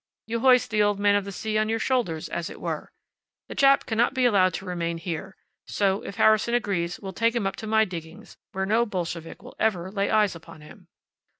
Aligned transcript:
You 0.25 0.39
hoist 0.39 0.71
the 0.71 0.81
Old 0.81 0.99
Man 0.99 1.13
of 1.13 1.25
the 1.25 1.31
Sea 1.31 1.59
on 1.59 1.69
your 1.69 1.77
shoulders, 1.77 2.27
as 2.27 2.49
it 2.49 2.59
were. 2.59 2.91
The 3.49 3.53
chap 3.53 3.85
cannot 3.85 4.15
be 4.15 4.25
allowed 4.25 4.51
to 4.55 4.65
remain 4.65 4.97
here. 4.97 5.35
So, 5.67 6.01
if 6.01 6.15
Harrison 6.15 6.55
agrees, 6.55 6.99
we'll 6.99 7.13
take 7.13 7.35
him 7.35 7.45
up 7.45 7.55
to 7.57 7.67
my 7.67 7.85
diggings, 7.85 8.35
where 8.51 8.65
no 8.65 8.83
Bolshevik 8.83 9.43
will 9.43 9.55
ever 9.59 9.91
lay 9.91 10.09
eyes 10.09 10.35
upon 10.35 10.61
him." 10.61 10.87